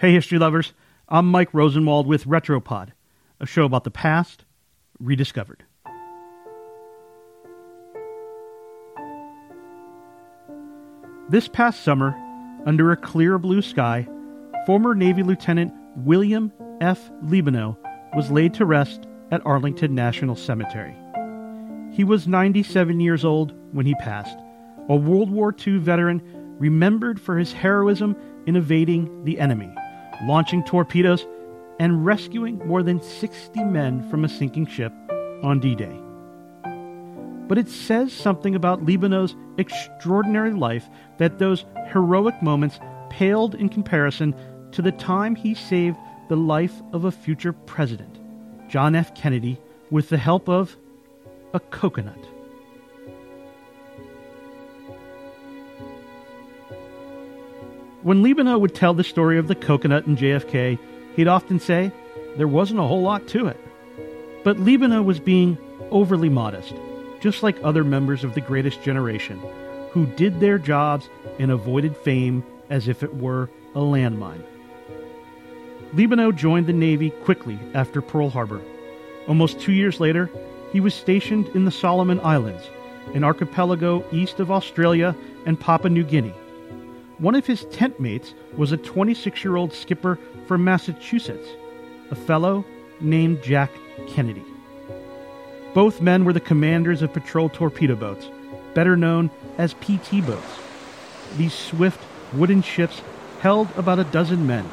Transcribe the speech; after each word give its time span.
Hey, 0.00 0.12
history 0.12 0.38
lovers. 0.38 0.74
I'm 1.08 1.26
Mike 1.26 1.52
Rosenwald 1.52 2.06
with 2.06 2.24
Retropod, 2.24 2.90
a 3.40 3.46
show 3.46 3.64
about 3.64 3.82
the 3.82 3.90
past 3.90 4.44
rediscovered. 5.00 5.64
This 11.28 11.48
past 11.48 11.82
summer, 11.82 12.14
under 12.64 12.92
a 12.92 12.96
clear 12.96 13.38
blue 13.38 13.60
sky, 13.60 14.06
former 14.66 14.94
Navy 14.94 15.24
Lieutenant 15.24 15.72
William 15.96 16.52
F. 16.80 17.10
Liebenow 17.24 17.76
was 18.14 18.30
laid 18.30 18.54
to 18.54 18.64
rest 18.64 19.08
at 19.32 19.44
Arlington 19.44 19.96
National 19.96 20.36
Cemetery. 20.36 20.94
He 21.90 22.04
was 22.04 22.28
97 22.28 23.00
years 23.00 23.24
old 23.24 23.52
when 23.72 23.84
he 23.84 23.96
passed, 23.96 24.38
a 24.88 24.94
World 24.94 25.32
War 25.32 25.52
II 25.66 25.78
veteran 25.78 26.22
remembered 26.60 27.20
for 27.20 27.36
his 27.36 27.52
heroism 27.52 28.14
in 28.46 28.54
evading 28.54 29.24
the 29.24 29.40
enemy, 29.40 29.74
launching 30.24 30.64
torpedoes, 30.64 31.26
and 31.80 32.04
rescuing 32.04 32.58
more 32.66 32.82
than 32.82 33.00
60 33.00 33.62
men 33.64 34.08
from 34.10 34.24
a 34.24 34.28
sinking 34.28 34.66
ship 34.66 34.92
on 35.42 35.60
D 35.60 35.74
Day. 35.74 35.96
But 37.48 37.58
it 37.58 37.68
says 37.68 38.12
something 38.12 38.54
about 38.54 38.84
Liebenow's 38.84 39.34
extraordinary 39.56 40.52
life 40.52 40.88
that 41.18 41.38
those 41.38 41.64
heroic 41.92 42.42
moments 42.42 42.78
paled 43.10 43.54
in 43.54 43.68
comparison 43.68 44.34
to 44.72 44.82
the 44.82 44.92
time 44.92 45.34
he 45.34 45.54
saved 45.54 45.96
the 46.28 46.36
life 46.36 46.82
of 46.92 47.04
a 47.04 47.12
future 47.12 47.52
president, 47.52 48.18
John 48.68 48.94
F. 48.94 49.14
Kennedy, 49.14 49.58
with 49.90 50.10
the 50.10 50.18
help 50.18 50.48
of 50.48 50.76
a 51.54 51.60
coconut. 51.60 52.28
When 58.02 58.22
Liebenow 58.22 58.60
would 58.60 58.76
tell 58.76 58.94
the 58.94 59.02
story 59.02 59.38
of 59.38 59.48
the 59.48 59.56
coconut 59.56 60.06
and 60.06 60.16
JFK, 60.16 60.78
he'd 61.16 61.26
often 61.26 61.58
say, 61.58 61.90
there 62.36 62.46
wasn't 62.46 62.78
a 62.78 62.84
whole 62.84 63.02
lot 63.02 63.26
to 63.28 63.48
it. 63.48 63.58
But 64.44 64.58
Liebenow 64.58 65.04
was 65.04 65.18
being 65.18 65.58
overly 65.90 66.28
modest, 66.28 66.74
just 67.18 67.42
like 67.42 67.56
other 67.64 67.82
members 67.82 68.22
of 68.22 68.34
the 68.34 68.40
greatest 68.40 68.82
generation, 68.82 69.40
who 69.90 70.06
did 70.06 70.38
their 70.38 70.58
jobs 70.58 71.08
and 71.40 71.50
avoided 71.50 71.96
fame 71.96 72.44
as 72.70 72.86
if 72.86 73.02
it 73.02 73.16
were 73.16 73.50
a 73.74 73.80
landmine. 73.80 74.44
Liebenow 75.92 76.36
joined 76.36 76.68
the 76.68 76.72
Navy 76.72 77.10
quickly 77.10 77.58
after 77.74 78.00
Pearl 78.00 78.30
Harbor. 78.30 78.60
Almost 79.26 79.58
two 79.58 79.72
years 79.72 79.98
later, 79.98 80.30
he 80.72 80.78
was 80.78 80.94
stationed 80.94 81.48
in 81.48 81.64
the 81.64 81.72
Solomon 81.72 82.20
Islands, 82.20 82.70
an 83.14 83.24
archipelago 83.24 84.04
east 84.12 84.38
of 84.38 84.52
Australia 84.52 85.16
and 85.46 85.58
Papua 85.58 85.90
New 85.90 86.04
Guinea. 86.04 86.34
One 87.18 87.34
of 87.34 87.46
his 87.46 87.64
tent 87.66 87.98
mates 87.98 88.34
was 88.56 88.72
a 88.72 88.76
26 88.76 89.44
year 89.44 89.56
old 89.56 89.72
skipper 89.72 90.18
from 90.46 90.64
Massachusetts, 90.64 91.48
a 92.10 92.14
fellow 92.14 92.64
named 93.00 93.42
Jack 93.42 93.70
Kennedy. 94.08 94.44
Both 95.74 96.00
men 96.00 96.24
were 96.24 96.32
the 96.32 96.40
commanders 96.40 97.02
of 97.02 97.12
patrol 97.12 97.48
torpedo 97.48 97.96
boats, 97.96 98.30
better 98.74 98.96
known 98.96 99.30
as 99.58 99.74
PT 99.74 100.24
boats. 100.24 100.60
These 101.36 101.52
swift 101.52 102.00
wooden 102.32 102.62
ships 102.62 103.02
held 103.40 103.68
about 103.76 103.98
a 103.98 104.04
dozen 104.04 104.46
men 104.46 104.68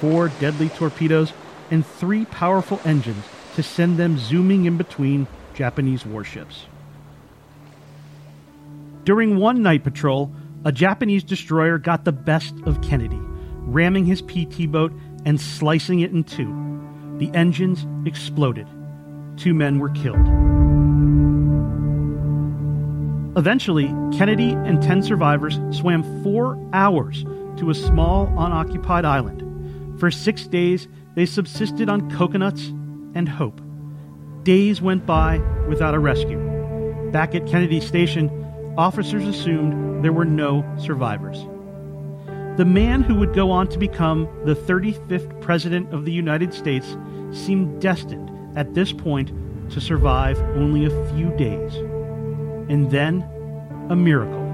four 0.00 0.28
deadly 0.40 0.68
torpedoes, 0.70 1.32
and 1.70 1.84
three 1.84 2.24
powerful 2.26 2.80
engines 2.84 3.24
to 3.56 3.62
send 3.62 3.98
them 3.98 4.18
zooming 4.18 4.64
in 4.64 4.76
between 4.76 5.26
Japanese 5.54 6.06
warships. 6.06 6.66
During 9.04 9.36
one 9.36 9.62
night 9.62 9.84
patrol, 9.84 10.32
a 10.64 10.72
Japanese 10.72 11.24
destroyer 11.24 11.78
got 11.78 12.04
the 12.04 12.12
best 12.12 12.54
of 12.66 12.82
Kennedy, 12.82 13.20
ramming 13.20 14.04
his 14.04 14.22
PT 14.22 14.70
boat 14.70 14.92
and 15.24 15.40
slicing 15.40 16.00
it 16.00 16.10
in 16.10 16.24
two. 16.24 16.52
The 17.18 17.30
engines 17.34 17.86
exploded. 18.06 18.66
Two 19.36 19.54
men 19.54 19.78
were 19.78 19.90
killed. 19.90 20.26
Eventually, 23.36 23.86
Kennedy 24.16 24.50
and 24.50 24.82
10 24.82 25.02
survivors 25.02 25.60
swam 25.70 26.22
four 26.24 26.58
hours 26.72 27.24
to 27.58 27.70
a 27.70 27.74
small 27.74 28.26
unoccupied 28.36 29.04
island. 29.04 30.00
For 30.00 30.10
six 30.10 30.46
days, 30.46 30.88
they 31.14 31.26
subsisted 31.26 31.88
on 31.88 32.10
coconuts 32.10 32.66
and 33.14 33.28
hope. 33.28 33.60
Days 34.42 34.80
went 34.80 35.06
by 35.06 35.38
without 35.68 35.94
a 35.94 35.98
rescue. 35.98 36.38
Back 37.12 37.34
at 37.34 37.46
Kennedy 37.46 37.80
Station, 37.80 38.28
officers 38.78 39.26
assumed 39.26 40.04
there 40.04 40.12
were 40.12 40.24
no 40.24 40.64
survivors. 40.78 41.44
The 42.56 42.64
man 42.64 43.02
who 43.02 43.16
would 43.16 43.34
go 43.34 43.50
on 43.50 43.66
to 43.68 43.78
become 43.78 44.28
the 44.44 44.54
35th 44.54 45.40
President 45.40 45.92
of 45.92 46.04
the 46.04 46.12
United 46.12 46.54
States 46.54 46.96
seemed 47.32 47.82
destined 47.82 48.30
at 48.56 48.74
this 48.74 48.92
point 48.92 49.32
to 49.70 49.80
survive 49.80 50.38
only 50.56 50.84
a 50.84 51.10
few 51.12 51.36
days. 51.36 51.74
And 52.70 52.88
then, 52.90 53.22
a 53.90 53.96
miracle. 53.96 54.44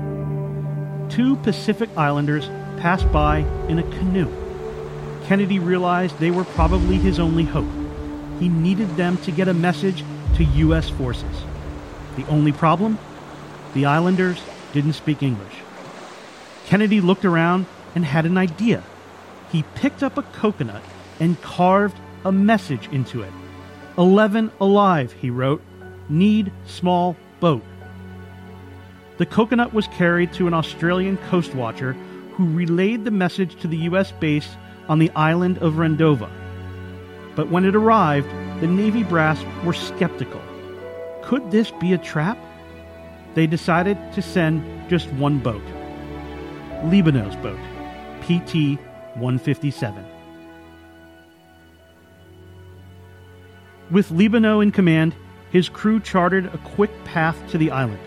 Two 1.10 1.36
Pacific 1.36 1.90
Islanders 1.96 2.46
passed 2.78 3.10
by 3.12 3.38
in 3.68 3.78
a 3.78 3.82
canoe. 3.82 4.30
Kennedy 5.26 5.58
realized 5.58 6.18
they 6.18 6.30
were 6.30 6.44
probably 6.44 6.96
his 6.96 7.18
only 7.18 7.44
hope. 7.44 7.70
He 8.40 8.48
needed 8.48 8.88
them 8.96 9.18
to 9.18 9.30
get 9.30 9.48
a 9.48 9.54
message 9.54 10.02
to 10.36 10.44
U.S. 10.44 10.88
forces. 10.88 11.44
The 12.16 12.26
only 12.28 12.52
problem? 12.52 12.98
The 13.74 13.86
Islanders 13.86 14.40
didn't 14.72 14.94
speak 14.94 15.22
English. 15.22 15.54
Kennedy 16.66 17.00
looked 17.00 17.24
around 17.24 17.66
and 17.94 18.04
had 18.04 18.24
an 18.24 18.38
idea. 18.38 18.82
He 19.50 19.64
picked 19.74 20.02
up 20.02 20.16
a 20.16 20.22
coconut 20.22 20.82
and 21.20 21.40
carved 21.42 21.98
a 22.24 22.32
message 22.32 22.88
into 22.92 23.22
it. 23.22 23.32
Eleven 23.98 24.50
alive, 24.60 25.12
he 25.12 25.30
wrote. 25.30 25.62
Need 26.08 26.52
small 26.66 27.16
boat. 27.40 27.62
The 29.18 29.26
coconut 29.26 29.72
was 29.72 29.86
carried 29.88 30.32
to 30.34 30.46
an 30.46 30.54
Australian 30.54 31.16
coast 31.28 31.54
watcher 31.54 31.92
who 32.32 32.52
relayed 32.52 33.04
the 33.04 33.10
message 33.10 33.60
to 33.60 33.68
the 33.68 33.76
U.S. 33.88 34.10
base 34.12 34.56
on 34.88 34.98
the 34.98 35.10
island 35.10 35.58
of 35.58 35.74
Rendova. 35.74 36.30
But 37.36 37.48
when 37.48 37.64
it 37.64 37.76
arrived, 37.76 38.28
the 38.60 38.66
Navy 38.66 39.02
brass 39.02 39.42
were 39.64 39.72
skeptical. 39.72 40.42
Could 41.22 41.50
this 41.50 41.70
be 41.72 41.92
a 41.92 41.98
trap? 41.98 42.38
They 43.34 43.46
decided 43.46 43.98
to 44.12 44.22
send 44.22 44.88
just 44.88 45.12
one 45.12 45.38
boat 45.38 45.62
Liebenow's 46.84 47.36
boat, 47.36 47.58
PT 48.22 48.78
157. 49.16 50.04
With 53.90 54.10
Liebenow 54.10 54.62
in 54.62 54.70
command, 54.70 55.14
his 55.50 55.68
crew 55.68 56.00
charted 56.00 56.46
a 56.46 56.58
quick 56.58 56.90
path 57.04 57.38
to 57.50 57.58
the 57.58 57.70
island. 57.70 58.00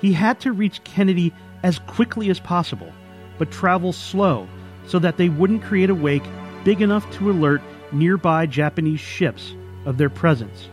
He 0.00 0.12
had 0.12 0.40
to 0.40 0.52
reach 0.52 0.82
Kennedy 0.82 1.32
as 1.62 1.78
quickly 1.80 2.30
as 2.30 2.40
possible, 2.40 2.92
but 3.38 3.50
travel 3.50 3.92
slow 3.92 4.48
so 4.86 4.98
that 4.98 5.16
they 5.16 5.28
wouldn't 5.28 5.62
create 5.62 5.90
a 5.90 5.94
wake 5.94 6.24
big 6.64 6.80
enough 6.80 7.10
to 7.12 7.30
alert 7.30 7.62
nearby 7.92 8.46
Japanese 8.46 9.00
ships 9.00 9.54
of 9.84 9.98
their 9.98 10.10
presence. 10.10 10.68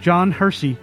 John 0.00 0.30
Hersey, 0.30 0.76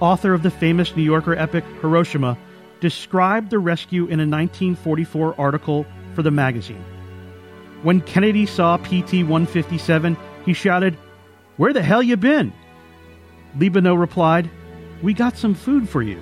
author 0.00 0.32
of 0.34 0.42
the 0.42 0.50
famous 0.50 0.94
New 0.96 1.02
Yorker 1.02 1.34
epic 1.34 1.64
Hiroshima, 1.80 2.36
described 2.80 3.50
the 3.50 3.58
rescue 3.58 4.04
in 4.04 4.20
a 4.20 4.28
1944 4.28 5.34
article 5.40 5.86
for 6.14 6.22
the 6.22 6.30
magazine. 6.30 6.84
When 7.82 8.00
Kennedy 8.00 8.46
saw 8.46 8.76
PT 8.78 9.24
157, 9.24 10.16
he 10.44 10.52
shouted, 10.52 10.96
Where 11.56 11.72
the 11.72 11.82
hell 11.82 12.02
you 12.02 12.16
been? 12.16 12.52
Liebenow 13.58 13.98
replied, 13.98 14.50
We 15.02 15.14
got 15.14 15.36
some 15.36 15.54
food 15.54 15.88
for 15.88 16.02
you. 16.02 16.20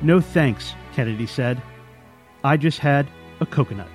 No 0.00 0.20
thanks, 0.20 0.74
Kennedy 0.94 1.26
said. 1.26 1.60
I 2.44 2.56
just 2.56 2.78
had 2.78 3.08
a 3.40 3.46
coconut. 3.46 3.88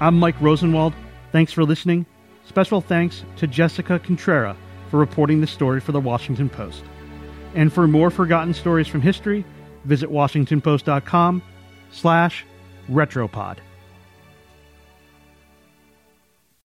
I'm 0.00 0.18
Mike 0.18 0.40
Rosenwald. 0.40 0.94
Thanks 1.30 1.52
for 1.52 1.64
listening. 1.64 2.06
Special 2.46 2.80
thanks 2.80 3.24
to 3.36 3.46
Jessica 3.46 3.98
Contrera 3.98 4.56
for 4.90 4.98
reporting 4.98 5.40
the 5.40 5.46
story 5.46 5.80
for 5.80 5.92
the 5.92 6.00
Washington 6.00 6.48
Post. 6.48 6.84
And 7.54 7.72
for 7.72 7.86
more 7.86 8.10
forgotten 8.10 8.54
stories 8.54 8.88
from 8.88 9.00
history, 9.00 9.44
visit 9.84 10.10
washingtonpost.com 10.10 11.42
slash 11.90 12.44
retropod. 12.90 13.58